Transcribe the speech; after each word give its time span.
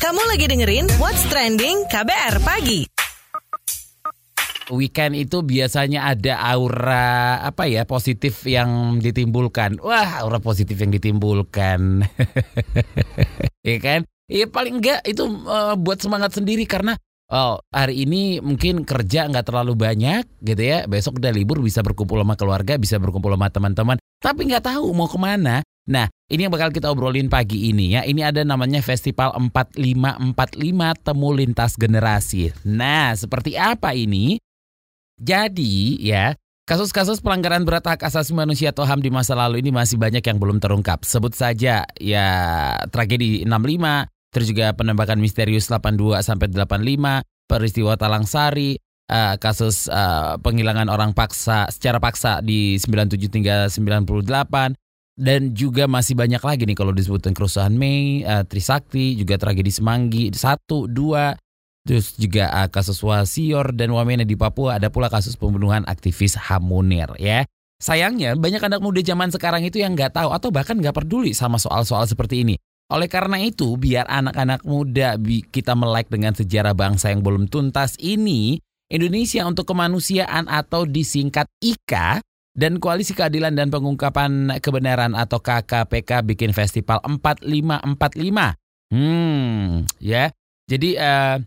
Kamu 0.00 0.20
lagi 0.28 0.44
dengerin 0.44 0.84
What's 1.00 1.24
Trending 1.32 1.88
KBR 1.88 2.44
Pagi. 2.44 2.84
weekend 4.70 5.18
itu 5.18 5.42
biasanya 5.42 6.14
ada 6.14 6.38
aura 6.46 7.42
apa 7.42 7.66
ya 7.66 7.88
positif 7.88 8.46
yang 8.46 9.02
ditimbulkan. 9.02 9.82
Wah, 9.82 10.22
aura 10.22 10.38
positif 10.38 10.78
yang 10.78 10.94
ditimbulkan. 10.94 12.06
ya 13.70 13.78
kan? 13.82 14.06
Ya 14.30 14.46
paling 14.46 14.78
enggak 14.78 15.02
itu 15.08 15.26
uh, 15.26 15.74
buat 15.74 15.98
semangat 15.98 16.38
sendiri 16.38 16.70
karena 16.70 16.94
oh 17.34 17.58
hari 17.74 18.06
ini 18.06 18.38
mungkin 18.38 18.86
kerja 18.86 19.26
nggak 19.26 19.48
terlalu 19.48 19.74
banyak 19.74 20.28
gitu 20.44 20.62
ya. 20.62 20.86
Besok 20.86 21.18
udah 21.18 21.34
libur 21.34 21.58
bisa 21.64 21.82
berkumpul 21.82 22.22
sama 22.22 22.38
keluarga, 22.38 22.78
bisa 22.78 23.00
berkumpul 23.02 23.34
sama 23.34 23.50
teman-teman. 23.50 23.96
Tapi 24.22 24.54
nggak 24.54 24.70
tahu 24.70 24.86
mau 24.94 25.10
ke 25.10 25.18
mana. 25.18 25.66
Nah, 25.88 26.06
ini 26.28 26.44
yang 26.44 26.52
bakal 26.52 26.70
kita 26.70 26.92
obrolin 26.92 27.32
pagi 27.32 27.72
ini 27.72 27.96
ya. 27.96 28.04
Ini 28.04 28.28
ada 28.28 28.44
namanya 28.44 28.84
Festival 28.84 29.32
4545 29.32 31.06
Temu 31.06 31.28
Lintas 31.32 31.72
Generasi. 31.80 32.52
Nah, 32.68 33.16
seperti 33.16 33.56
apa 33.56 33.96
ini? 33.96 34.36
Jadi 35.20 36.00
ya, 36.00 36.36
kasus-kasus 36.68 37.20
pelanggaran 37.24 37.64
berat 37.64 37.84
hak 37.88 38.06
asasi 38.06 38.32
manusia 38.32 38.72
atau 38.72 38.86
HAM 38.86 39.04
di 39.04 39.10
masa 39.12 39.36
lalu 39.36 39.60
ini 39.60 39.72
masih 39.72 39.96
banyak 39.96 40.22
yang 40.22 40.38
belum 40.38 40.60
terungkap. 40.60 41.04
Sebut 41.04 41.32
saja 41.32 41.84
ya 41.98 42.28
tragedi 42.88 43.44
65, 43.44 44.08
terus 44.32 44.46
juga 44.48 44.72
penembakan 44.72 45.18
misterius 45.20 45.68
82 45.68 46.24
sampai 46.24 46.48
85, 46.48 47.26
peristiwa 47.50 47.98
Talang 47.98 48.24
Sari, 48.24 48.78
uh, 49.10 49.34
kasus 49.36 49.90
uh, 49.90 50.38
penghilangan 50.38 50.86
orang 50.86 51.10
paksa 51.12 51.66
secara 51.68 51.98
paksa 51.98 52.38
di 52.40 52.78
97 52.78 53.18
hingga 53.42 53.66
98 53.66 54.78
dan 55.20 55.52
juga 55.52 55.84
masih 55.84 56.16
banyak 56.16 56.40
lagi 56.40 56.64
nih 56.64 56.72
kalau 56.72 56.96
disebutkan 56.96 57.36
kerusuhan 57.36 57.76
Mei, 57.76 58.24
uh, 58.24 58.40
Trisakti, 58.48 59.20
juga 59.20 59.36
tragedi 59.36 59.68
Semanggi 59.68 60.32
1, 60.32 60.40
2, 60.64 61.36
Terus 61.80 62.12
juga 62.20 62.52
uh, 62.52 62.68
kasus 62.68 63.00
Wasior 63.00 63.72
dan 63.72 63.92
Wamena 63.96 64.24
di 64.24 64.36
Papua 64.36 64.76
ada 64.76 64.92
pula 64.92 65.08
kasus 65.08 65.32
pembunuhan 65.32 65.84
aktivis 65.88 66.36
HAM 66.36 66.68
Munir 66.68 67.08
ya. 67.16 67.48
Sayangnya 67.80 68.36
banyak 68.36 68.60
anak 68.60 68.80
muda 68.84 69.00
zaman 69.00 69.32
sekarang 69.32 69.64
itu 69.64 69.80
yang 69.80 69.96
nggak 69.96 70.12
tahu 70.12 70.28
atau 70.36 70.52
bahkan 70.52 70.76
nggak 70.76 70.92
peduli 70.92 71.32
sama 71.32 71.56
soal-soal 71.56 72.04
seperti 72.04 72.44
ini. 72.44 72.60
Oleh 72.92 73.08
karena 73.08 73.40
itu, 73.40 73.78
biar 73.80 74.04
anak-anak 74.10 74.66
muda 74.66 75.16
kita 75.48 75.72
melek 75.72 76.12
dengan 76.12 76.36
sejarah 76.36 76.76
bangsa 76.76 77.08
yang 77.08 77.24
belum 77.24 77.48
tuntas 77.48 77.96
ini, 77.96 78.60
Indonesia 78.90 79.46
untuk 79.48 79.64
Kemanusiaan 79.70 80.50
atau 80.50 80.84
disingkat 80.84 81.48
IKA 81.62 82.20
dan 82.54 82.82
Koalisi 82.82 83.14
Keadilan 83.14 83.54
dan 83.54 83.70
Pengungkapan 83.70 84.58
Kebenaran 84.58 85.14
atau 85.14 85.38
KKPK 85.38 86.26
bikin 86.26 86.50
festival 86.50 86.98
4545. 87.06 88.58
Hmm, 88.90 89.86
ya. 90.02 90.34
Jadi 90.66 90.98
uh, 90.98 91.38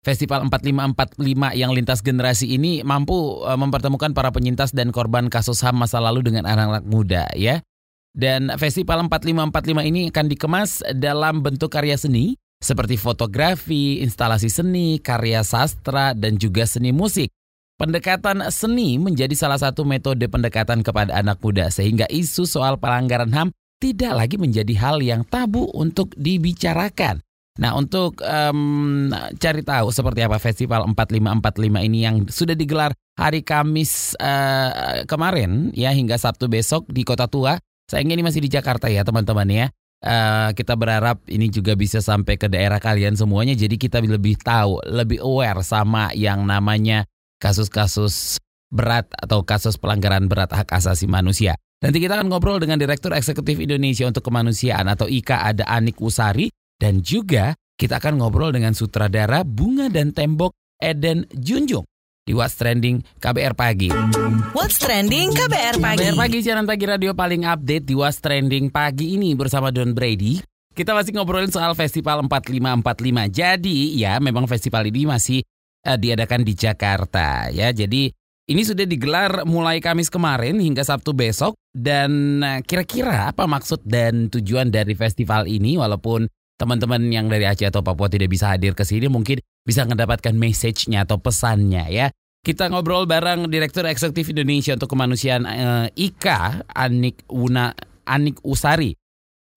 Festival 0.00 0.48
4545 0.48 1.60
yang 1.60 1.76
lintas 1.76 2.00
generasi 2.00 2.56
ini 2.56 2.80
mampu 2.80 3.44
uh, 3.44 3.52
mempertemukan 3.60 4.16
para 4.16 4.32
penyintas 4.32 4.72
dan 4.72 4.96
korban 4.96 5.28
kasus 5.28 5.60
HAM 5.60 5.76
masa 5.76 6.00
lalu 6.00 6.24
dengan 6.24 6.48
anak-anak 6.48 6.88
muda 6.88 7.28
ya. 7.36 7.60
Dan 8.10 8.50
Festival 8.58 9.06
4545 9.06 9.90
ini 9.92 10.10
akan 10.10 10.26
dikemas 10.26 10.82
dalam 10.96 11.44
bentuk 11.44 11.70
karya 11.70 11.94
seni 11.94 12.34
seperti 12.60 13.00
fotografi, 13.00 14.04
instalasi 14.04 14.52
seni, 14.52 15.00
karya 15.00 15.40
sastra, 15.40 16.12
dan 16.12 16.36
juga 16.36 16.68
seni 16.68 16.92
musik. 16.92 17.32
Pendekatan 17.80 18.44
seni 18.52 19.00
menjadi 19.00 19.32
salah 19.32 19.56
satu 19.56 19.88
metode 19.88 20.28
pendekatan 20.28 20.84
kepada 20.84 21.16
anak 21.16 21.40
muda 21.40 21.72
sehingga 21.72 22.04
isu 22.12 22.44
soal 22.44 22.76
pelanggaran 22.76 23.32
HAM 23.32 23.56
tidak 23.80 24.20
lagi 24.20 24.36
menjadi 24.36 24.76
hal 24.76 25.00
yang 25.00 25.24
tabu 25.24 25.64
untuk 25.72 26.12
dibicarakan. 26.12 27.24
Nah 27.56 27.72
untuk 27.72 28.20
um, 28.20 29.08
cari 29.40 29.64
tahu 29.64 29.88
seperti 29.96 30.20
apa 30.20 30.36
festival 30.36 30.84
4545 30.92 31.88
ini 31.88 31.98
yang 32.04 32.28
sudah 32.28 32.52
digelar 32.52 32.92
hari 33.16 33.40
Kamis 33.40 34.12
uh, 34.20 35.08
kemarin 35.08 35.72
ya 35.72 35.96
hingga 35.96 36.20
Sabtu 36.20 36.52
besok 36.52 36.84
di 36.92 37.00
Kota 37.00 37.32
Tua. 37.32 37.56
Sayangnya 37.88 38.20
ini 38.20 38.24
masih 38.28 38.44
di 38.44 38.52
Jakarta 38.52 38.92
ya 38.92 39.08
teman-teman 39.08 39.48
ya. 39.48 39.66
Uh, 40.04 40.52
kita 40.52 40.76
berharap 40.76 41.24
ini 41.32 41.48
juga 41.48 41.72
bisa 41.80 42.04
sampai 42.04 42.36
ke 42.36 42.48
daerah 42.48 42.76
kalian 42.76 43.16
semuanya 43.16 43.56
jadi 43.56 43.76
kita 43.80 44.04
lebih 44.04 44.36
tahu, 44.36 44.84
lebih 44.84 45.24
aware 45.24 45.64
sama 45.64 46.12
yang 46.12 46.44
namanya 46.44 47.08
kasus-kasus 47.40 48.38
berat 48.70 49.08
atau 49.16 49.42
kasus 49.42 49.74
pelanggaran 49.80 50.28
berat 50.30 50.52
hak 50.52 50.70
asasi 50.70 51.10
manusia. 51.10 51.58
Nanti 51.80 51.98
kita 51.98 52.20
akan 52.20 52.28
ngobrol 52.28 52.60
dengan 52.60 52.76
Direktur 52.76 53.16
Eksekutif 53.16 53.56
Indonesia 53.56 54.04
untuk 54.04 54.20
Kemanusiaan 54.20 54.84
atau 54.86 55.08
IKA 55.08 55.56
ada 55.56 55.64
Anik 55.64 55.96
Usari 55.98 56.52
dan 56.76 57.00
juga 57.00 57.56
kita 57.80 57.96
akan 57.96 58.20
ngobrol 58.20 58.52
dengan 58.52 58.76
sutradara 58.76 59.40
Bunga 59.42 59.88
dan 59.88 60.12
Tembok 60.12 60.52
Eden 60.76 61.24
Junjung 61.32 61.88
di 62.28 62.36
What's 62.36 62.60
Trending 62.60 63.00
KBR 63.16 63.56
Pagi. 63.56 63.88
What's 64.52 64.76
Trending 64.76 65.32
KBR 65.32 65.80
Pagi. 65.80 66.04
KBR 66.04 66.16
Pagi 66.20 66.38
siaran 66.44 66.68
pagi 66.68 66.84
radio 66.84 67.16
paling 67.16 67.48
update 67.48 67.88
di 67.88 67.96
What's 67.96 68.20
Trending 68.20 68.68
Pagi 68.68 69.16
ini 69.16 69.32
bersama 69.32 69.72
Don 69.72 69.96
Brady. 69.96 70.38
Kita 70.70 70.94
masih 70.94 71.16
ngobrolin 71.16 71.50
soal 71.50 71.72
Festival 71.74 72.22
4545. 72.28 73.32
Jadi 73.32 73.98
ya 73.98 74.20
memang 74.22 74.46
festival 74.46 74.86
ini 74.86 75.08
masih 75.08 75.42
uh, 75.86 75.98
diadakan 75.98 76.44
di 76.44 76.52
Jakarta 76.56 77.48
ya. 77.48 77.70
Jadi 77.70 78.10
ini 78.50 78.66
sudah 78.66 78.82
digelar 78.82 79.46
mulai 79.46 79.78
Kamis 79.78 80.10
kemarin 80.10 80.58
hingga 80.58 80.82
Sabtu 80.82 81.14
besok 81.14 81.54
dan 81.70 82.42
eh, 82.42 82.58
kira-kira 82.66 83.30
apa 83.30 83.46
maksud 83.46 83.86
dan 83.86 84.26
tujuan 84.26 84.74
dari 84.74 84.98
festival 84.98 85.46
ini 85.46 85.78
walaupun 85.78 86.26
teman-teman 86.58 86.98
yang 87.14 87.30
dari 87.30 87.46
Aceh 87.46 87.70
atau 87.70 87.86
Papua 87.86 88.10
tidak 88.10 88.26
bisa 88.26 88.50
hadir 88.50 88.74
ke 88.74 88.82
sini 88.82 89.06
mungkin 89.06 89.38
bisa 89.62 89.86
mendapatkan 89.86 90.34
message-nya 90.34 91.06
atau 91.06 91.22
pesannya 91.22 91.86
ya. 91.94 92.06
Kita 92.42 92.72
ngobrol 92.72 93.06
bareng 93.06 93.46
Direktur 93.52 93.86
Eksekutif 93.86 94.34
Indonesia 94.34 94.74
untuk 94.74 94.90
Kemanusiaan 94.90 95.44
eh, 95.46 95.86
IKA 96.10 96.66
Anik 96.74 97.22
Una 97.30 97.70
Anik 98.02 98.42
Usari. 98.42 98.98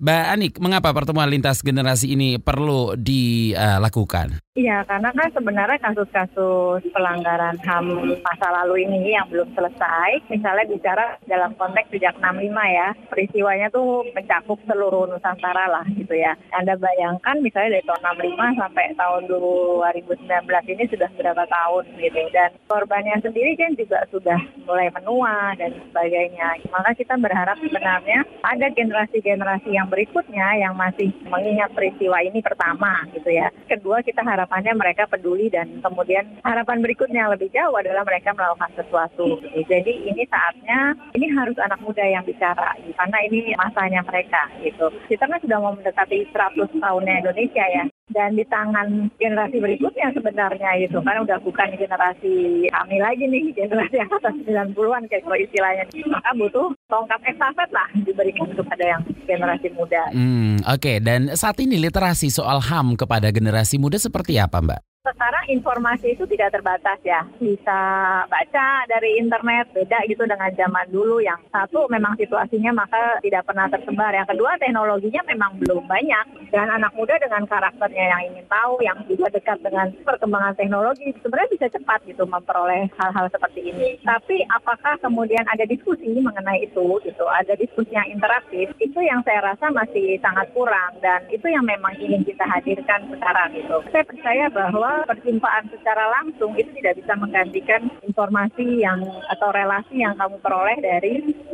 Mbak 0.03 0.25
Anik, 0.35 0.53
mengapa 0.59 0.91
pertemuan 0.91 1.31
lintas 1.31 1.63
generasi 1.63 2.11
ini 2.11 2.35
perlu 2.35 2.91
dilakukan? 2.99 4.43
Iya, 4.53 4.83
karena 4.83 5.09
kan 5.15 5.31
sebenarnya 5.31 5.79
kasus-kasus 5.79 6.83
pelanggaran 6.91 7.55
HAM 7.63 8.19
masa 8.19 8.51
lalu 8.51 8.83
ini 8.83 9.15
yang 9.15 9.25
belum 9.31 9.49
selesai, 9.55 10.27
misalnya 10.27 10.67
bicara 10.69 11.17
dalam 11.25 11.55
konteks 11.55 11.87
sejak 11.89 12.19
65 12.19 12.51
ya, 12.51 12.93
peristiwanya 13.09 13.71
tuh 13.71 14.03
mencakup 14.11 14.59
seluruh 14.67 15.07
Nusantara 15.07 15.71
lah 15.71 15.87
gitu 15.95 16.19
ya. 16.19 16.35
Anda 16.51 16.75
bayangkan 16.75 17.39
misalnya 17.39 17.79
dari 17.79 17.87
tahun 17.87 18.03
65 18.37 18.61
sampai 18.61 18.85
tahun 18.99 19.21
2019 19.31 20.73
ini 20.75 20.83
sudah 20.91 21.09
berapa 21.15 21.43
tahun 21.47 21.83
gitu. 21.97 22.21
Dan 22.35 22.49
korbannya 22.67 23.23
sendiri 23.23 23.55
kan 23.55 23.73
juga 23.79 24.03
sudah 24.11 24.37
mulai 24.67 24.91
menua 24.93 25.55
dan 25.55 25.73
sebagainya. 25.89 26.61
Maka 26.69 26.91
kita 26.93 27.15
berharap 27.17 27.55
sebenarnya 27.57 28.21
ada 28.45 28.67
generasi-generasi 28.69 29.73
yang 29.73 29.89
berikutnya 29.93 30.57
yang 30.57 30.73
masih 30.73 31.13
mengingat 31.29 31.69
peristiwa 31.77 32.17
ini 32.25 32.41
pertama 32.41 33.05
gitu 33.13 33.29
ya. 33.29 33.53
Kedua 33.69 34.01
kita 34.01 34.25
harap 34.25 34.43
harapannya 34.43 34.75
mereka 34.75 35.07
peduli 35.07 35.47
dan 35.47 35.79
kemudian 35.79 36.27
harapan 36.43 36.83
berikutnya 36.83 37.31
lebih 37.31 37.47
jauh 37.55 37.79
adalah 37.79 38.03
mereka 38.03 38.35
melakukan 38.35 38.75
sesuatu. 38.75 39.39
Jadi 39.55 40.03
ini 40.03 40.27
saatnya 40.27 40.99
ini 41.15 41.31
harus 41.31 41.55
anak 41.63 41.79
muda 41.79 42.03
yang 42.03 42.27
bicara 42.27 42.75
karena 42.75 43.17
ini 43.31 43.55
masanya 43.55 44.03
mereka 44.03 44.51
gitu. 44.59 44.91
Kita 45.07 45.31
kan 45.31 45.39
sudah 45.39 45.57
mau 45.63 45.73
mendekati 45.73 46.27
100 46.35 46.75
tahunnya 46.75 47.23
Indonesia 47.23 47.65
ya 47.65 47.83
dan 48.13 48.37
di 48.37 48.45
tangan 48.47 49.09
generasi 49.17 49.57
berikutnya 49.59 50.13
sebenarnya 50.13 50.69
itu 50.79 51.01
kan 51.01 51.25
udah 51.25 51.37
bukan 51.41 51.69
generasi 51.75 52.69
kami 52.69 52.97
lagi 53.01 53.25
nih 53.25 53.51
generasi 53.57 53.95
yang 53.97 54.09
atas 54.13 54.35
90-an 54.45 55.03
kayak 55.09 55.25
kalau 55.25 55.37
istilahnya 55.37 55.83
maka 56.07 56.29
butuh 56.37 56.67
tongkat 56.87 57.19
estafet 57.25 57.69
lah 57.73 57.89
diberikan 58.05 58.49
kepada 58.53 58.83
yang 58.85 59.01
generasi 59.25 59.67
muda. 59.73 60.03
Hmm, 60.13 60.61
Oke 60.69 60.77
okay. 60.77 60.97
dan 61.01 61.33
saat 61.33 61.57
ini 61.59 61.81
literasi 61.81 62.29
soal 62.29 62.61
HAM 62.61 62.95
kepada 62.95 63.33
generasi 63.33 63.81
muda 63.81 63.97
seperti 63.97 64.37
apa 64.37 64.61
Mbak? 64.61 64.92
Sekarang 65.11 65.51
informasi 65.51 66.15
itu 66.15 66.23
tidak 66.31 66.55
terbatas 66.55 66.95
ya. 67.03 67.27
Bisa 67.35 67.79
baca 68.23 68.67
dari 68.87 69.19
internet, 69.19 69.75
beda 69.75 69.99
gitu 70.07 70.23
dengan 70.23 70.47
zaman 70.55 70.87
dulu 70.87 71.19
yang 71.19 71.35
satu 71.51 71.91
memang 71.91 72.15
situasinya 72.15 72.71
maka 72.71 73.19
tidak 73.19 73.43
pernah 73.43 73.67
tersebar. 73.67 74.15
Yang 74.15 74.31
kedua 74.31 74.55
teknologinya 74.63 75.21
memang 75.27 75.59
belum 75.59 75.83
banyak. 75.91 76.47
Dan 76.55 76.71
anak 76.71 76.95
muda 76.95 77.19
dengan 77.19 77.43
karakternya 77.43 78.15
yang 78.15 78.21
ingin 78.31 78.45
tahu, 78.47 78.79
yang 78.79 78.95
juga 79.11 79.27
dekat 79.27 79.59
dengan 79.59 79.91
perkembangan 80.07 80.55
teknologi, 80.55 81.11
sebenarnya 81.19 81.51
bisa 81.51 81.67
cepat 81.67 81.99
gitu 82.07 82.23
memperoleh 82.23 82.87
hal-hal 82.95 83.27
seperti 83.27 83.75
ini. 83.75 83.99
Tapi 84.07 84.39
apakah 84.55 84.95
kemudian 85.03 85.43
ada 85.51 85.67
diskusi 85.67 86.15
mengenai 86.15 86.63
itu 86.63 87.03
gitu, 87.03 87.25
ada 87.27 87.51
diskusi 87.59 87.91
yang 87.91 88.07
interaktif, 88.07 88.71
itu 88.79 88.99
yang 89.03 89.19
saya 89.27 89.51
rasa 89.51 89.67
masih 89.73 90.15
sangat 90.23 90.47
kurang 90.55 90.95
dan 91.03 91.25
itu 91.27 91.49
yang 91.51 91.65
memang 91.67 91.91
ingin 91.99 92.23
kita 92.23 92.47
hadirkan 92.47 93.03
sekarang 93.11 93.51
gitu. 93.57 93.83
Saya 93.91 94.05
percaya 94.05 94.45
bahwa 94.53 94.92
perjumpaan 95.09 95.65
secara 95.73 96.09
langsung 96.21 96.53
itu 96.55 96.69
tidak 96.81 97.01
bisa 97.01 97.13
menggantikan 97.17 97.81
informasi 98.05 98.81
yang 98.81 99.01
atau 99.33 99.49
relasi 99.49 100.05
yang 100.05 100.13
kamu 100.15 100.37
peroleh 100.39 100.77
dari 100.79 101.13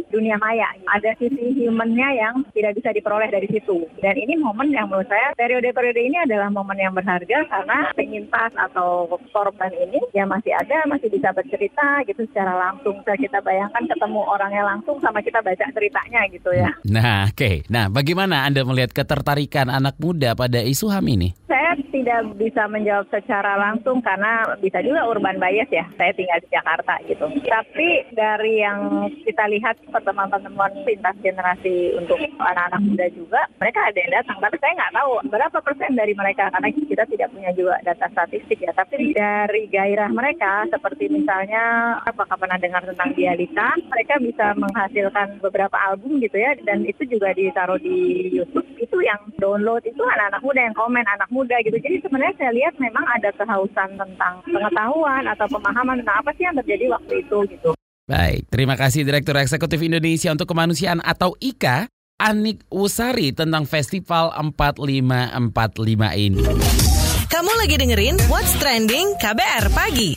dunia 0.09 0.35
maya. 0.41 0.67
Ada 0.89 1.15
sisi 1.21 1.65
humannya 1.65 2.09
yang 2.17 2.35
tidak 2.51 2.81
bisa 2.81 2.89
diperoleh 2.91 3.29
dari 3.29 3.47
situ. 3.47 3.85
Dan 4.01 4.17
ini 4.17 4.35
momen 4.35 4.73
yang 4.73 4.89
menurut 4.89 5.07
saya 5.07 5.31
periode-periode 5.37 6.01
ini 6.01 6.17
adalah 6.25 6.49
momen 6.49 6.77
yang 6.81 6.93
berharga 6.93 7.45
karena 7.45 7.79
penyintas 7.93 8.51
atau 8.57 9.05
korban 9.31 9.71
ini 9.77 10.01
ya 10.11 10.25
masih 10.25 10.51
ada, 10.57 10.83
masih 10.89 11.13
bisa 11.13 11.29
bercerita 11.31 12.03
gitu 12.09 12.25
secara 12.33 12.57
langsung. 12.57 12.99
Saya 13.05 13.17
kita 13.21 13.39
bayangkan 13.45 13.85
ketemu 13.85 14.21
orangnya 14.25 14.63
langsung 14.65 14.97
sama 14.99 15.21
kita 15.21 15.39
baca 15.45 15.65
ceritanya 15.71 16.21
gitu 16.33 16.49
ya. 16.51 16.71
Nah, 16.89 17.29
oke. 17.29 17.37
Okay. 17.37 17.55
Nah, 17.69 17.87
bagaimana 17.87 18.49
Anda 18.49 18.65
melihat 18.65 18.91
ketertarikan 18.91 19.69
anak 19.69 20.01
muda 20.01 20.33
pada 20.33 20.59
isu 20.65 20.89
HAM 20.89 21.05
ini? 21.05 21.29
Saya 21.45 21.77
tidak 21.99 22.21
bisa 22.39 22.63
menjawab 22.71 23.05
secara 23.11 23.59
langsung 23.59 23.99
karena 23.99 24.47
bisa 24.63 24.79
juga 24.79 25.03
urban 25.03 25.35
bias 25.35 25.67
ya. 25.67 25.83
Saya 25.99 26.15
tinggal 26.15 26.39
di 26.39 26.49
Jakarta 26.49 26.95
gitu. 27.03 27.25
Tapi 27.43 27.89
dari 28.15 28.63
yang 28.63 29.11
kita 29.27 29.51
lihat 29.51 29.75
pertemuan-pertemuan 29.91 30.71
lintas 30.87 31.17
generasi 31.19 31.99
untuk 31.99 32.19
anak-anak 32.39 32.81
muda 32.87 33.07
juga, 33.11 33.41
mereka 33.59 33.79
ada 33.83 33.97
yang 33.99 34.13
datang. 34.15 34.37
Tapi 34.39 34.55
saya 34.63 34.71
nggak 34.79 34.95
tahu 34.95 35.11
berapa 35.27 35.57
persen 35.59 35.91
dari 35.99 36.13
mereka 36.15 36.47
karena 36.55 36.69
kita 36.71 37.03
tidak 37.11 37.29
punya 37.35 37.51
juga 37.51 37.75
data 37.83 38.07
statistik 38.15 38.63
ya. 38.63 38.71
Tapi 38.71 39.11
dari 39.11 39.67
gairah 39.67 40.09
mereka, 40.09 40.65
seperti 40.71 41.11
misalnya 41.11 41.97
apakah 42.07 42.39
pernah 42.39 42.55
dengar 42.55 42.87
tentang 42.87 43.11
Dialita, 43.11 43.75
mereka 43.91 44.15
bisa 44.21 44.55
menghasilkan 44.55 45.43
beberapa 45.43 45.75
album 45.75 46.23
gitu 46.23 46.39
ya, 46.39 46.55
dan 46.63 46.87
itu 46.87 47.03
juga 47.03 47.35
ditaruh 47.35 47.81
di 47.81 48.29
YouTube. 48.31 48.63
Itu 48.79 49.03
yang 49.03 49.19
download 49.37 49.83
itu 49.83 49.99
anak-anak 49.99 50.41
muda 50.41 50.61
yang 50.63 50.75
komen 50.77 51.03
anak 51.03 51.29
muda 51.33 51.59
gitu. 51.65 51.77
Jadi 51.89 52.05
sebenarnya 52.05 52.37
saya 52.37 52.53
lihat 52.53 52.77
memang 52.77 53.01
ada 53.01 53.33
kehausan 53.33 53.97
tentang 53.97 54.45
pengetahuan 54.45 55.25
atau 55.25 55.49
pemahaman 55.49 55.97
tentang 56.05 56.21
apa 56.21 56.29
sih 56.37 56.45
yang 56.45 56.53
terjadi 56.61 56.85
waktu 56.85 57.25
itu 57.25 57.37
gitu. 57.49 57.73
Baik, 58.05 58.45
terima 58.53 58.77
kasih 58.77 59.01
Direktur 59.01 59.33
Eksekutif 59.41 59.81
Indonesia 59.81 60.29
untuk 60.29 60.53
Kemanusiaan 60.53 61.01
atau 61.01 61.33
IKA, 61.41 61.89
Anik 62.21 62.61
Usari 62.69 63.33
tentang 63.33 63.65
Festival 63.65 64.29
4545 64.37 66.13
ini. 66.13 66.45
Kamu 67.25 67.51
lagi 67.57 67.75
dengerin 67.81 68.21
What's 68.29 68.53
Trending 68.61 69.17
KBR 69.17 69.73
Pagi. 69.73 70.13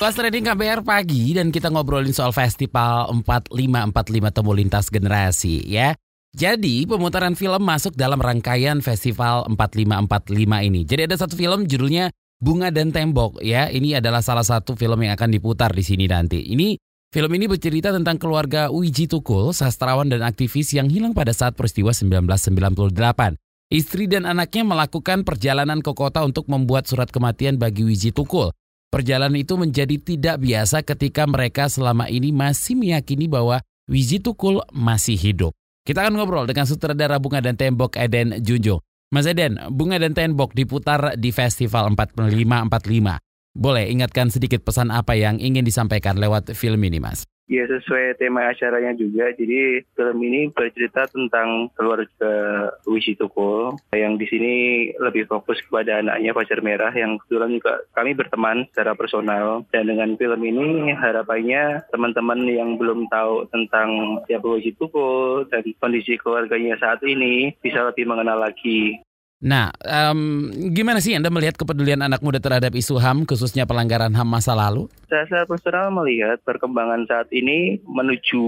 What's 0.00 0.16
Trending 0.16 0.48
KBR 0.48 0.88
Pagi 0.88 1.36
dan 1.36 1.52
kita 1.52 1.68
ngobrolin 1.68 2.16
soal 2.16 2.32
Festival 2.32 3.12
4545 3.28 4.32
Temu 4.32 4.56
Lintas 4.56 4.88
Generasi 4.88 5.68
ya. 5.68 5.92
Jadi 6.36 6.84
pemutaran 6.84 7.32
film 7.32 7.64
masuk 7.64 7.96
dalam 7.96 8.20
rangkaian 8.20 8.84
Festival 8.84 9.48
4545 9.48 10.68
ini. 10.68 10.80
Jadi 10.84 11.00
ada 11.08 11.16
satu 11.16 11.34
film 11.34 11.64
judulnya 11.64 12.12
Bunga 12.38 12.68
dan 12.68 12.92
Tembok 12.92 13.40
ya. 13.40 13.72
Ini 13.72 13.98
adalah 13.98 14.20
salah 14.20 14.44
satu 14.44 14.76
film 14.76 15.00
yang 15.02 15.16
akan 15.16 15.32
diputar 15.32 15.72
di 15.72 15.80
sini 15.80 16.04
nanti. 16.04 16.52
Ini 16.52 16.76
film 17.10 17.32
ini 17.32 17.48
bercerita 17.48 17.90
tentang 17.90 18.20
keluarga 18.20 18.68
Wiji 18.68 19.08
Tukul, 19.08 19.56
sastrawan 19.56 20.12
dan 20.12 20.20
aktivis 20.20 20.76
yang 20.76 20.92
hilang 20.92 21.16
pada 21.16 21.32
saat 21.32 21.56
peristiwa 21.56 21.90
1998. 21.96 23.34
Istri 23.68 24.08
dan 24.08 24.24
anaknya 24.24 24.64
melakukan 24.64 25.28
perjalanan 25.28 25.84
ke 25.84 25.92
kota 25.92 26.24
untuk 26.24 26.48
membuat 26.48 26.88
surat 26.88 27.08
kematian 27.08 27.56
bagi 27.56 27.84
Wiji 27.84 28.12
Tukul. 28.12 28.52
Perjalanan 28.88 29.36
itu 29.36 29.60
menjadi 29.60 30.00
tidak 30.00 30.40
biasa 30.40 30.80
ketika 30.80 31.28
mereka 31.28 31.68
selama 31.68 32.08
ini 32.08 32.32
masih 32.32 32.76
meyakini 32.80 33.28
bahwa 33.28 33.60
Wiji 33.88 34.20
Tukul 34.20 34.64
masih 34.72 35.20
hidup. 35.20 35.52
Kita 35.88 36.04
akan 36.04 36.20
ngobrol 36.20 36.44
dengan 36.44 36.68
sutradara 36.68 37.16
Bunga 37.16 37.40
dan 37.40 37.56
Tembok 37.56 37.96
Eden 37.96 38.44
Junjung. 38.44 38.84
Mas 39.08 39.24
Eden, 39.24 39.56
Bunga 39.72 39.96
dan 39.96 40.12
Tembok 40.12 40.52
diputar 40.52 41.16
di 41.16 41.32
Festival 41.32 41.88
4545. 41.96 43.16
Boleh 43.56 43.88
ingatkan 43.88 44.28
sedikit 44.28 44.60
pesan 44.68 44.92
apa 44.92 45.16
yang 45.16 45.40
ingin 45.40 45.64
disampaikan 45.64 46.20
lewat 46.20 46.52
film 46.52 46.84
ini, 46.84 47.00
Mas? 47.00 47.24
Ya 47.48 47.64
sesuai 47.64 48.20
tema 48.20 48.52
acaranya 48.52 48.92
juga. 48.92 49.32
Jadi 49.32 49.80
film 49.96 50.18
ini 50.20 50.52
bercerita 50.52 51.08
tentang 51.08 51.72
keluarga 51.72 52.68
Wishi 52.84 53.16
Tukul 53.16 53.72
yang 53.96 54.20
di 54.20 54.28
sini 54.28 54.54
lebih 55.00 55.24
fokus 55.24 55.56
kepada 55.64 56.04
anaknya 56.04 56.36
Pacar 56.36 56.60
Merah 56.60 56.92
yang 56.92 57.16
kebetulan 57.24 57.56
juga 57.56 57.72
kami 57.96 58.12
berteman 58.12 58.68
secara 58.68 58.92
personal. 58.92 59.64
Dan 59.72 59.88
dengan 59.88 60.12
film 60.20 60.44
ini 60.44 60.92
harapannya 60.92 61.88
teman-teman 61.88 62.44
yang 62.52 62.76
belum 62.76 63.08
tahu 63.08 63.48
tentang 63.48 64.20
siapa 64.28 64.60
Tukul 64.76 65.48
dan 65.48 65.64
kondisi 65.80 66.20
keluarganya 66.20 66.76
saat 66.76 67.00
ini 67.00 67.56
bisa 67.64 67.80
lebih 67.80 68.04
mengenal 68.04 68.44
lagi 68.44 69.00
Nah, 69.38 69.70
um, 69.86 70.50
gimana 70.74 70.98
sih 70.98 71.14
Anda 71.14 71.30
melihat 71.30 71.54
kepedulian 71.54 72.02
anak 72.02 72.26
muda 72.26 72.42
terhadap 72.42 72.74
isu 72.74 72.98
HAM, 72.98 73.22
khususnya 73.22 73.70
pelanggaran 73.70 74.10
HAM 74.10 74.26
masa 74.26 74.50
lalu? 74.58 74.90
Saya 75.06 75.30
secara 75.30 75.46
personal 75.46 75.94
melihat 75.94 76.42
perkembangan 76.42 77.06
saat 77.06 77.30
ini 77.30 77.78
menuju 77.86 78.42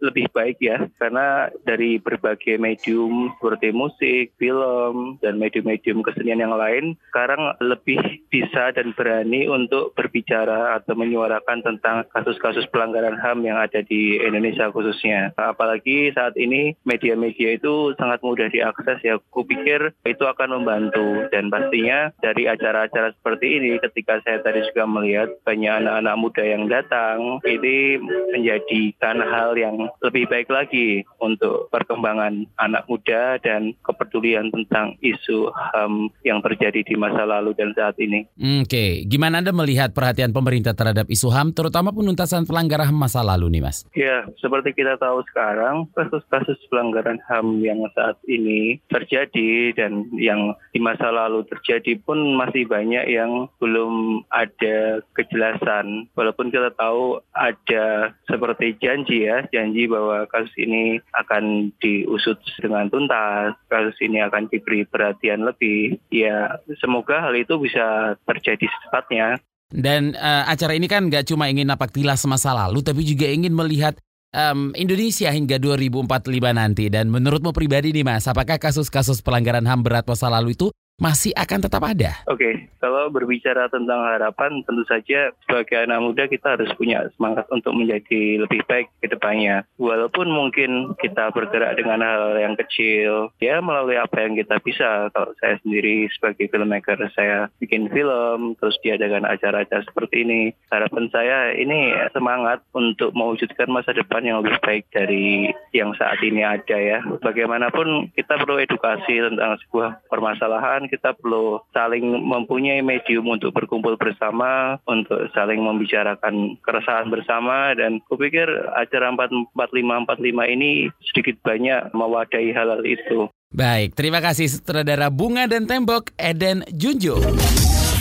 lebih 0.00 0.32
baik 0.32 0.56
ya, 0.64 0.88
karena 0.96 1.52
dari 1.68 2.00
berbagai 2.00 2.56
medium 2.56 3.36
seperti 3.36 3.68
musik, 3.76 4.32
film, 4.40 5.20
dan 5.20 5.36
medium-medium 5.36 6.00
kesenian 6.00 6.40
yang 6.40 6.56
lain, 6.56 6.96
sekarang 7.12 7.52
lebih 7.60 8.00
bisa 8.32 8.72
dan 8.72 8.96
berani 8.96 9.44
untuk 9.44 9.92
berbicara 9.92 10.80
atau 10.80 10.96
menyuarakan 10.96 11.60
tentang 11.60 12.08
kasus-kasus 12.16 12.64
pelanggaran 12.72 13.20
HAM 13.20 13.44
yang 13.44 13.60
ada 13.60 13.84
di 13.84 14.16
Indonesia 14.16 14.72
khususnya. 14.72 15.36
Apalagi 15.36 16.16
saat 16.16 16.32
ini 16.40 16.72
media-media 16.88 17.60
itu 17.60 17.92
sangat 18.00 18.24
mudah 18.24 18.48
diakses 18.48 19.04
ya, 19.04 19.20
kupikir 19.28 19.92
itu 20.08 20.29
akan 20.32 20.62
membantu 20.62 21.26
dan 21.34 21.50
pastinya 21.50 22.14
dari 22.22 22.46
acara-acara 22.46 23.12
seperti 23.18 23.60
ini 23.60 23.76
ketika 23.82 24.22
saya 24.22 24.40
tadi 24.40 24.62
juga 24.70 24.86
melihat 24.86 25.28
banyak 25.42 25.84
anak-anak 25.84 26.16
muda 26.16 26.42
yang 26.44 26.64
datang 26.70 27.42
ini 27.46 27.98
menjadikan 28.32 29.22
hal 29.22 29.58
yang 29.58 29.90
lebih 30.00 30.26
baik 30.30 30.48
lagi 30.48 31.02
untuk 31.18 31.68
perkembangan 31.74 32.46
anak 32.58 32.86
muda 32.86 33.36
dan 33.42 33.74
kepedulian 33.84 34.48
tentang 34.52 34.96
isu 35.00 35.50
HAM 35.50 36.10
yang 36.26 36.40
terjadi 36.44 36.82
di 36.84 36.94
masa 36.96 37.24
lalu 37.26 37.54
dan 37.56 37.72
saat 37.74 37.96
ini. 37.98 38.26
Oke, 38.36 38.66
okay. 38.66 38.90
gimana 39.06 39.40
Anda 39.40 39.54
melihat 39.54 39.92
perhatian 39.92 40.34
pemerintah 40.34 40.72
terhadap 40.76 41.08
isu 41.08 41.28
HAM 41.30 41.52
terutama 41.56 41.90
penuntasan 41.94 42.44
pelanggaran 42.44 42.90
HAM 42.90 42.98
masa 42.98 43.20
lalu 43.24 43.48
nih 43.58 43.62
Mas? 43.64 43.84
Ya, 43.94 44.26
seperti 44.38 44.76
kita 44.76 44.96
tahu 45.00 45.22
sekarang 45.32 45.88
kasus-kasus 45.94 46.58
pelanggaran 46.68 47.18
HAM 47.26 47.60
yang 47.62 47.80
saat 47.96 48.16
ini 48.26 48.80
terjadi 48.90 49.74
dan 49.76 50.06
yang 50.20 50.52
di 50.70 50.78
masa 50.78 51.08
lalu 51.08 51.48
terjadi 51.48 51.96
pun 52.04 52.36
masih 52.36 52.68
banyak 52.68 53.08
yang 53.08 53.48
belum 53.56 54.22
ada 54.28 55.00
kejelasan. 55.16 56.12
Walaupun 56.12 56.52
kita 56.52 56.76
tahu 56.76 57.24
ada 57.32 58.12
seperti 58.28 58.76
janji 58.76 59.24
ya, 59.24 59.48
janji 59.48 59.88
bahwa 59.88 60.28
kasus 60.28 60.52
ini 60.60 61.00
akan 61.16 61.72
diusut 61.80 62.36
dengan 62.60 62.92
tuntas, 62.92 63.56
kasus 63.72 63.96
ini 64.04 64.20
akan 64.20 64.52
diberi 64.52 64.84
perhatian 64.84 65.48
lebih. 65.48 65.96
Ya, 66.12 66.60
semoga 66.78 67.24
hal 67.24 67.34
itu 67.34 67.56
bisa 67.56 68.14
terjadi 68.28 68.68
secepatnya. 68.68 69.40
Dan 69.70 70.18
uh, 70.18 70.50
acara 70.50 70.74
ini 70.74 70.90
kan 70.90 71.06
nggak 71.06 71.30
cuma 71.30 71.46
ingin 71.46 71.70
napak 71.70 71.94
tilas 71.94 72.26
masa 72.26 72.50
lalu, 72.50 72.82
tapi 72.82 73.06
juga 73.06 73.30
ingin 73.30 73.54
melihat 73.54 73.94
um, 74.34 74.70
Indonesia 74.78 75.30
hingga 75.30 75.58
2045 75.58 76.06
nanti. 76.54 76.86
Dan 76.90 77.10
menurutmu 77.10 77.50
pribadi 77.54 77.94
nih 77.94 78.06
Mas, 78.06 78.26
apakah 78.26 78.58
kasus-kasus 78.58 79.22
pelanggaran 79.22 79.66
HAM 79.66 79.82
berat 79.86 80.06
masa 80.06 80.30
lalu 80.30 80.54
itu 80.54 80.70
masih 81.00 81.32
akan 81.32 81.64
tetap 81.64 81.80
ada. 81.80 82.20
Oke, 82.28 82.44
okay. 82.44 82.54
kalau 82.76 83.08
berbicara 83.08 83.72
tentang 83.72 84.04
harapan, 84.04 84.60
tentu 84.68 84.84
saja 84.84 85.32
sebagai 85.48 85.80
anak 85.80 86.04
muda 86.04 86.28
kita 86.28 86.60
harus 86.60 86.68
punya 86.76 87.08
semangat 87.16 87.48
untuk 87.48 87.72
menjadi 87.72 88.44
lebih 88.44 88.60
baik 88.68 88.92
ke 89.00 89.08
depannya. 89.08 89.64
Walaupun 89.80 90.28
mungkin 90.28 90.92
kita 91.00 91.32
bergerak 91.32 91.80
dengan 91.80 92.04
hal 92.04 92.36
yang 92.36 92.54
kecil, 92.60 93.32
ya 93.40 93.64
melalui 93.64 93.96
apa 93.96 94.20
yang 94.20 94.36
kita 94.36 94.60
bisa. 94.60 95.08
Kalau 95.16 95.32
saya 95.40 95.56
sendiri 95.64 96.04
sebagai 96.12 96.52
filmmaker, 96.52 97.00
saya 97.16 97.48
bikin 97.56 97.88
film, 97.88 98.60
terus 98.60 98.76
diadakan 98.84 99.24
acara-acara 99.24 99.80
seperti 99.88 100.28
ini. 100.28 100.40
Harapan 100.68 101.08
saya 101.08 101.56
ini 101.56 101.96
semangat 102.12 102.60
untuk 102.76 103.16
mewujudkan 103.16 103.72
masa 103.72 103.96
depan 103.96 104.20
yang 104.20 104.44
lebih 104.44 104.60
baik 104.60 104.84
dari 104.92 105.48
yang 105.72 105.96
saat 105.96 106.20
ini 106.20 106.44
ada 106.44 106.76
ya. 106.76 107.00
Bagaimanapun 107.24 108.12
kita 108.12 108.36
perlu 108.36 108.60
edukasi 108.60 109.16
tentang 109.16 109.56
sebuah 109.64 110.04
permasalahan, 110.12 110.89
kita 110.90 111.14
perlu 111.14 111.62
saling 111.70 112.02
mempunyai 112.02 112.82
medium 112.82 113.30
untuk 113.30 113.54
berkumpul 113.54 113.94
bersama, 113.94 114.82
untuk 114.84 115.30
saling 115.30 115.62
membicarakan 115.62 116.58
keresahan 116.60 117.06
bersama 117.06 117.70
dan 117.78 118.02
kupikir 118.10 118.50
acara 118.74 119.14
4545 119.14 120.54
ini 120.58 120.90
sedikit 121.06 121.38
banyak 121.46 121.94
mewadahi 121.94 122.50
hal-hal 122.50 122.82
itu. 122.82 123.30
Baik, 123.50 123.94
terima 123.94 124.18
kasih 124.18 124.46
sutradara 124.50 125.10
Bunga 125.10 125.46
dan 125.46 125.66
Tembok 125.66 126.14
Eden 126.18 126.66
Junjo. 126.70 127.18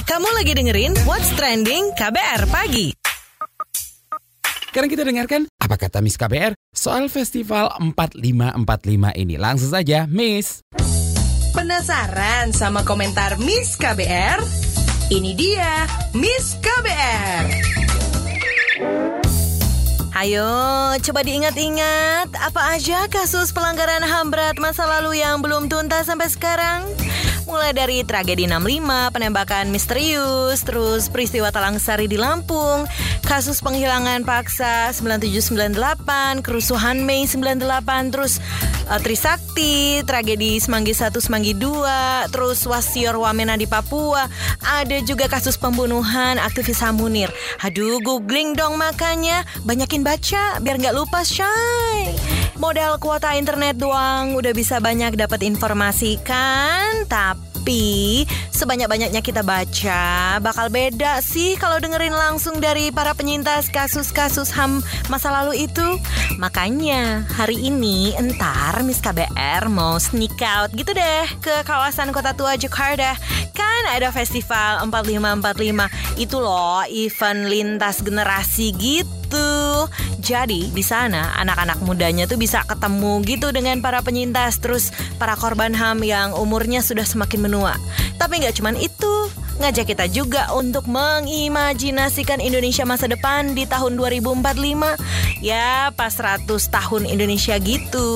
Kamu 0.06 0.30
lagi 0.34 0.58
dengerin 0.58 0.94
What's 1.06 1.30
Trending 1.38 1.94
KBR 1.94 2.50
Pagi. 2.50 2.98
Sekarang 4.70 4.90
kita 4.90 5.02
dengarkan 5.02 5.42
apa 5.58 5.82
kata 5.82 5.98
Miss 6.06 6.14
KBR 6.14 6.54
soal 6.70 7.10
festival 7.10 7.74
4545 7.82 9.18
ini. 9.18 9.36
Langsung 9.42 9.74
saja, 9.74 10.06
Miss. 10.06 10.62
Penasaran 11.50 12.54
sama 12.54 12.86
komentar 12.86 13.42
Miss 13.42 13.74
KBR? 13.74 14.38
Ini 15.10 15.32
dia 15.34 15.90
Miss 16.14 16.54
KBR. 16.62 17.46
Ayo, 20.14 20.52
coba 21.02 21.20
diingat-ingat 21.26 22.30
apa 22.38 22.78
aja 22.78 23.10
kasus 23.10 23.50
pelanggaran 23.50 24.06
HAM 24.06 24.30
berat 24.30 24.62
masa 24.62 24.86
lalu 24.86 25.24
yang 25.24 25.42
belum 25.42 25.72
tuntas 25.72 26.06
sampai 26.06 26.30
sekarang? 26.30 26.86
Mulai 27.50 27.74
dari 27.74 28.06
tragedi 28.06 28.46
65, 28.46 29.10
penembakan 29.10 29.74
misterius, 29.74 30.62
terus 30.62 31.10
peristiwa 31.10 31.50
Talang 31.50 31.82
Sari 31.82 32.06
di 32.06 32.14
Lampung, 32.14 32.86
kasus 33.26 33.58
penghilangan 33.66 34.22
paksa 34.22 34.94
9798, 34.94 36.46
kerusuhan 36.46 37.02
Mei 37.02 37.26
98, 37.26 38.14
terus 38.14 38.38
uh, 38.86 39.02
Trisakti, 39.02 40.06
tragedi 40.06 40.62
Semanggi 40.62 40.94
1, 40.94 41.10
Semanggi 41.18 41.58
2, 41.58 42.30
terus 42.30 42.62
Wasior 42.70 43.18
Wamena 43.18 43.58
di 43.58 43.66
Papua, 43.66 44.30
ada 44.62 45.02
juga 45.02 45.26
kasus 45.26 45.58
pembunuhan 45.58 46.38
aktivis 46.38 46.86
HAM 46.86 47.02
Munir. 47.02 47.34
Aduh, 47.66 47.98
googling 48.06 48.54
dong 48.54 48.78
makanya, 48.78 49.42
banyakin 49.66 50.06
baca 50.06 50.62
biar 50.62 50.78
nggak 50.78 50.94
lupa, 50.94 51.26
Shay. 51.26 52.14
Modal 52.60 53.00
kuota 53.00 53.40
internet 53.40 53.80
doang 53.80 54.36
udah 54.36 54.52
bisa 54.52 54.84
banyak 54.84 55.16
dapat 55.16 55.48
informasi 55.48 56.20
kan? 56.28 57.08
Tapi 57.08 58.28
sebanyak-banyaknya 58.52 59.24
kita 59.24 59.48
baca 59.48 60.36
bakal 60.44 60.68
beda 60.68 61.24
sih 61.24 61.56
kalau 61.56 61.80
dengerin 61.80 62.12
langsung 62.12 62.60
dari 62.60 62.92
para 62.92 63.16
penyintas 63.16 63.72
kasus-kasus 63.72 64.52
HAM 64.52 64.84
masa 65.08 65.32
lalu 65.32 65.72
itu. 65.72 65.88
Makanya 66.36 67.24
hari 67.32 67.64
ini 67.64 68.12
entar 68.20 68.84
Miss 68.84 69.00
KBR 69.00 69.72
mau 69.72 69.96
sneak 69.96 70.36
out 70.44 70.76
gitu 70.76 70.92
deh 70.92 71.32
ke 71.40 71.64
kawasan 71.64 72.12
kota 72.12 72.36
tua 72.36 72.60
Jakarta. 72.60 73.16
Kan 73.56 73.88
ada 73.88 74.12
festival 74.12 74.84
4545 74.92 76.20
itu 76.20 76.36
loh 76.36 76.84
event 76.92 77.42
lintas 77.48 78.04
generasi 78.04 78.76
gitu 78.76 79.20
gitu. 79.30 79.39
Jadi 80.30 80.70
di 80.70 80.86
sana 80.86 81.34
anak-anak 81.42 81.82
mudanya 81.82 82.30
tuh 82.30 82.38
bisa 82.38 82.62
ketemu 82.62 83.18
gitu 83.26 83.50
dengan 83.50 83.82
para 83.82 83.98
penyintas 84.06 84.62
terus 84.62 84.94
para 85.18 85.34
korban 85.34 85.74
HAM 85.74 86.06
yang 86.06 86.38
umurnya 86.38 86.86
sudah 86.86 87.02
semakin 87.02 87.50
menua. 87.50 87.74
Tapi 88.22 88.46
nggak 88.46 88.62
cuman 88.62 88.78
itu, 88.78 89.14
ngajak 89.60 89.92
kita 89.92 90.06
juga 90.08 90.48
untuk 90.56 90.88
mengimajinasikan 90.88 92.40
Indonesia 92.40 92.88
masa 92.88 93.12
depan 93.12 93.52
di 93.54 93.68
tahun 93.68 94.00
2045. 94.00 94.96
Ya, 95.44 95.92
pas 95.94 96.16
100 96.16 96.48
tahun 96.48 97.04
Indonesia 97.04 97.60
gitu. 97.60 98.10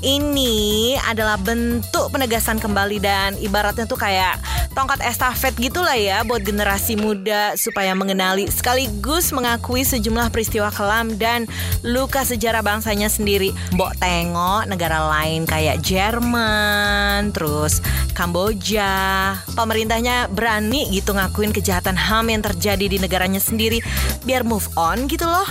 Ini 0.00 0.96
adalah 1.08 1.36
bentuk 1.40 2.12
penegasan 2.12 2.60
kembali 2.60 2.98
dan 3.00 3.36
ibaratnya 3.40 3.84
tuh 3.84 4.00
kayak 4.00 4.40
tongkat 4.76 5.00
estafet 5.08 5.56
gitulah 5.56 5.96
ya 5.96 6.20
buat 6.28 6.44
generasi 6.44 7.00
muda 7.00 7.56
supaya 7.56 7.96
mengenali 7.96 8.44
sekaligus 8.52 9.32
mengakui 9.32 9.88
sejumlah 9.88 10.28
peristiwa 10.28 10.68
kelam 10.68 11.16
dan 11.16 11.48
luka 11.80 12.20
sejarah 12.28 12.60
bangsanya 12.60 13.08
sendiri. 13.08 13.56
Mbok 13.72 13.96
tengok 13.96 14.68
negara 14.68 15.08
lain 15.16 15.48
kayak 15.48 15.80
Jerman, 15.80 17.32
terus 17.32 17.80
Kamboja, 18.12 19.32
pemerintahnya 19.56 20.28
berani 20.46 20.86
gitu 20.94 21.10
ngakuin 21.10 21.50
kejahatan 21.50 21.98
HAM 21.98 22.30
yang 22.30 22.38
terjadi 22.38 22.86
di 22.86 23.02
negaranya 23.02 23.42
sendiri 23.42 23.82
biar 24.22 24.46
move 24.46 24.70
on 24.78 25.10
gitu 25.10 25.26
loh. 25.26 25.50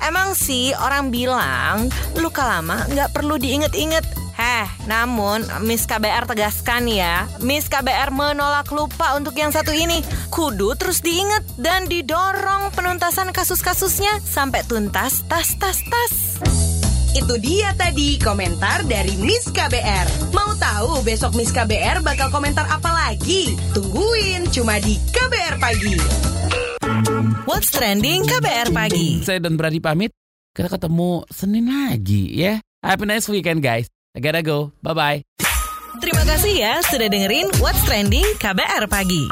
Emang 0.00 0.32
sih 0.32 0.72
orang 0.80 1.12
bilang 1.12 1.92
luka 2.16 2.40
lama 2.48 2.88
nggak 2.88 3.12
perlu 3.12 3.36
diinget-inget 3.36 4.32
Heh, 4.40 4.64
namun 4.88 5.44
Miss 5.68 5.84
KBR 5.84 6.24
tegaskan 6.24 6.88
ya, 6.88 7.28
Miss 7.44 7.68
KBR 7.68 8.08
menolak 8.08 8.72
lupa 8.72 9.12
untuk 9.12 9.36
yang 9.36 9.52
satu 9.52 9.68
ini. 9.68 10.00
Kudu 10.32 10.72
terus 10.80 11.04
diingat 11.04 11.44
dan 11.60 11.84
didorong 11.84 12.72
penuntasan 12.72 13.36
kasus-kasusnya 13.36 14.24
sampai 14.24 14.64
tuntas 14.64 15.28
tas 15.28 15.52
tas 15.60 15.84
tas. 15.84 16.40
Itu 17.10 17.42
dia 17.42 17.74
tadi 17.74 18.22
komentar 18.22 18.86
dari 18.86 19.18
Miss 19.18 19.50
KBR. 19.50 20.30
Mau 20.30 20.54
tahu 20.54 21.02
besok 21.02 21.34
Miss 21.34 21.50
KBR 21.50 22.06
bakal 22.06 22.30
komentar 22.30 22.70
apa 22.70 22.86
lagi? 22.86 23.58
Tungguin 23.74 24.46
cuma 24.54 24.78
di 24.78 24.94
KBR 25.10 25.58
Pagi. 25.58 25.96
What's 27.50 27.74
trending 27.74 28.22
KBR 28.22 28.70
pagi? 28.70 29.26
Saya 29.26 29.42
dan 29.42 29.58
Brady 29.58 29.82
pamit. 29.82 30.14
Kita 30.54 30.70
ketemu 30.70 31.26
Senin 31.26 31.66
lagi 31.66 32.30
ya. 32.30 32.62
Happy 32.78 33.04
nice 33.10 33.26
weekend 33.26 33.58
guys. 33.58 33.90
I 34.14 34.22
gotta 34.22 34.46
go. 34.46 34.70
Bye-bye. 34.78 35.26
Terima 35.98 36.22
kasih 36.22 36.54
ya 36.54 36.78
sudah 36.86 37.10
dengerin 37.10 37.50
What's 37.58 37.82
Trending 37.90 38.38
KBR 38.38 38.86
pagi. 38.86 39.26